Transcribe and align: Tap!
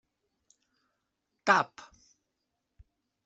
Tap! 1.45 1.85